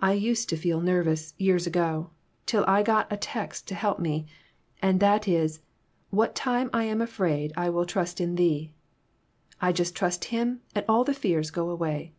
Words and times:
I 0.00 0.14
used 0.14 0.48
to 0.48 0.56
feel 0.56 0.80
nervous, 0.80 1.34
years 1.38 1.68
ago, 1.68 2.10
till 2.46 2.64
I 2.66 2.82
got 2.82 3.06
a 3.12 3.16
text 3.16 3.68
to 3.68 3.76
help 3.76 4.00
me, 4.00 4.26
and 4.82 4.98
that 4.98 5.28
is 5.28 5.60
'What 6.10 6.34
time 6.34 6.68
I 6.72 6.82
am 6.82 7.00
afraid 7.00 7.52
I 7.56 7.70
will 7.70 7.86
trust 7.86 8.20
in 8.20 8.34
thee.' 8.34 8.72
I 9.60 9.70
just 9.70 9.94
trust 9.94 10.24
him, 10.34 10.62
and 10.74 10.84
all 10.88 11.04
the 11.04 11.14
fears 11.14 11.52
go 11.52 11.70
away. 11.70 12.12